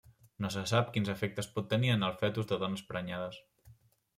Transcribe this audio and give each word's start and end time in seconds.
No 0.45 0.49
se 0.53 0.61
sap 0.69 0.87
quins 0.95 1.11
efectes 1.13 1.49
pot 1.57 1.69
tenir 1.75 1.91
en 1.97 2.07
el 2.09 2.17
fetus 2.23 2.51
de 2.53 2.59
dones 2.65 2.85
prenyades. 2.91 3.39